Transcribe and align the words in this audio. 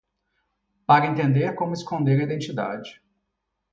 Para 0.87 1.05
entender 1.11 1.53
como 1.53 1.75
esconder 1.77 2.19
a 2.19 2.23
identidade 2.27 2.91